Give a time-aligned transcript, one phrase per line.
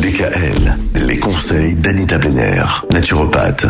[0.00, 3.66] DKL, les conseils d'Anita Benner, naturopathe.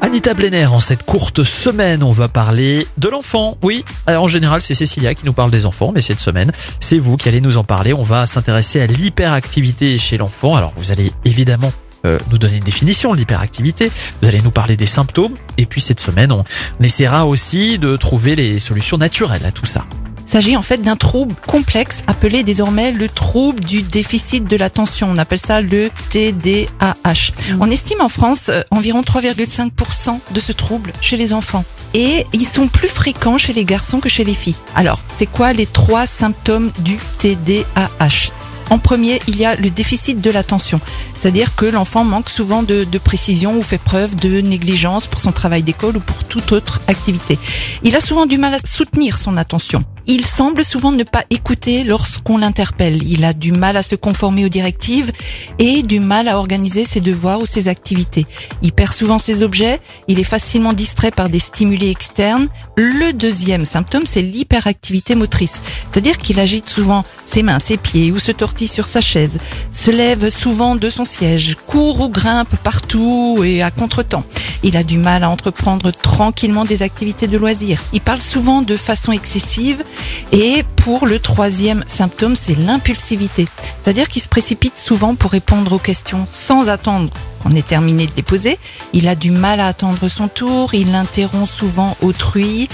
[0.00, 3.58] Anita Blenner, en cette courte semaine, on va parler de l'enfant.
[3.62, 6.50] Oui, alors, en général, c'est Cécilia qui nous parle des enfants, mais cette semaine,
[6.80, 7.92] c'est vous qui allez nous en parler.
[7.92, 10.56] On va s'intéresser à l'hyperactivité chez l'enfant.
[10.56, 11.72] Alors, vous allez évidemment
[12.06, 13.90] euh, nous donner une définition de l'hyperactivité.
[14.22, 15.34] Vous allez nous parler des symptômes.
[15.58, 16.44] Et puis, cette semaine, on
[16.80, 19.84] essaiera aussi de trouver les solutions naturelles à tout ça.
[20.26, 25.08] Il s'agit en fait d'un trouble complexe appelé désormais le trouble du déficit de l'attention.
[25.10, 27.32] On appelle ça le TDAH.
[27.60, 31.64] On estime en France euh, environ 3,5% de ce trouble chez les enfants.
[31.94, 34.56] Et ils sont plus fréquents chez les garçons que chez les filles.
[34.74, 38.32] Alors, c'est quoi les trois symptômes du TDAH
[38.70, 40.80] en premier, il y a le déficit de l'attention,
[41.14, 45.62] c'est-à-dire que l'enfant manque souvent de, précision ou fait preuve de négligence pour son travail
[45.62, 47.38] d'école ou pour toute autre activité.
[47.82, 49.84] Il a souvent du mal à soutenir son attention.
[50.08, 53.02] Il semble souvent ne pas écouter lorsqu'on l'interpelle.
[53.02, 55.10] Il a du mal à se conformer aux directives
[55.58, 58.24] et du mal à organiser ses devoirs ou ses activités.
[58.62, 59.80] Il perd souvent ses objets.
[60.06, 62.46] Il est facilement distrait par des stimuli externes.
[62.76, 65.60] Le deuxième symptôme, c'est l'hyperactivité motrice.
[65.90, 69.38] C'est-à-dire qu'il agite souvent ses mains, ses pieds ou se tortille sur sa chaise,
[69.72, 74.24] se lève souvent de son siège, court ou grimpe partout et à contretemps.
[74.62, 77.82] Il a du mal à entreprendre tranquillement des activités de loisirs.
[77.92, 79.84] Il parle souvent de façon excessive.
[80.32, 83.46] Et pour le troisième symptôme, c'est l'impulsivité.
[83.82, 87.10] C'est-à-dire qu'il se précipite souvent pour répondre aux questions sans attendre
[87.46, 88.58] qu'on ait terminé de les poser.
[88.92, 92.68] Il a du mal à attendre son tour, il interrompt souvent autrui.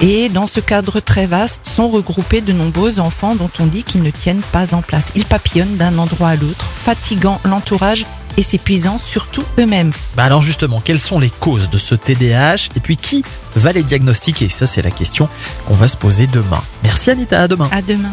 [0.00, 4.02] Et dans ce cadre très vaste, sont regroupés de nombreux enfants dont on dit qu'ils
[4.02, 5.06] ne tiennent pas en place.
[5.14, 8.06] Ils papillonnent d'un endroit à l'autre, fatiguant l'entourage
[8.36, 9.92] et s'épuisant surtout eux-mêmes.
[10.16, 13.24] Bah alors justement, quelles sont les causes de ce TDAH et puis qui
[13.56, 14.48] va les diagnostiquer?
[14.48, 15.28] Ça c'est la question
[15.66, 16.62] qu'on va se poser demain.
[16.82, 17.68] Merci Anita, à demain.
[17.72, 18.12] À demain.